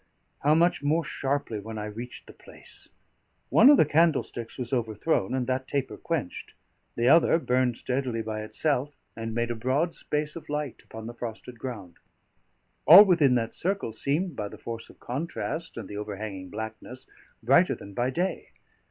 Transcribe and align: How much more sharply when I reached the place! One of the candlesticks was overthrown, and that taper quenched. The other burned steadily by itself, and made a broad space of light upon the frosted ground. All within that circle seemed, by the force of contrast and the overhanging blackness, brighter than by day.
How 0.39 0.55
much 0.55 0.81
more 0.81 1.03
sharply 1.03 1.59
when 1.59 1.77
I 1.77 1.85
reached 1.85 2.25
the 2.25 2.33
place! 2.33 2.89
One 3.49 3.69
of 3.69 3.77
the 3.77 3.85
candlesticks 3.85 4.57
was 4.57 4.73
overthrown, 4.73 5.35
and 5.35 5.45
that 5.45 5.67
taper 5.67 5.95
quenched. 5.95 6.55
The 6.95 7.07
other 7.07 7.37
burned 7.37 7.77
steadily 7.77 8.23
by 8.23 8.41
itself, 8.41 8.95
and 9.15 9.35
made 9.35 9.51
a 9.51 9.55
broad 9.55 9.93
space 9.93 10.35
of 10.35 10.49
light 10.49 10.81
upon 10.83 11.05
the 11.05 11.13
frosted 11.13 11.59
ground. 11.59 11.97
All 12.87 13.05
within 13.05 13.35
that 13.35 13.53
circle 13.53 13.93
seemed, 13.93 14.35
by 14.35 14.47
the 14.47 14.57
force 14.57 14.89
of 14.89 14.99
contrast 14.99 15.77
and 15.77 15.87
the 15.87 15.97
overhanging 15.97 16.49
blackness, 16.49 17.05
brighter 17.43 17.75
than 17.75 17.93
by 17.93 18.09
day. 18.09 18.47